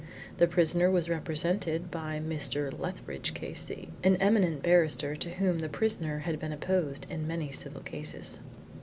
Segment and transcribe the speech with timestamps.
[0.37, 2.73] The prisoner was represented by Mr.
[2.79, 7.81] Lethbridge, K.C., an eminent barrister to whom the prisoner had been opposed in many civil
[7.81, 8.39] cases.